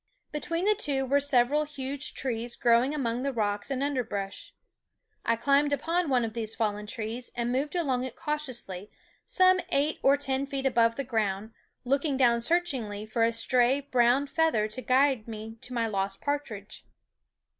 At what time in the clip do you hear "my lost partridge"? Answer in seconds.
15.71-16.83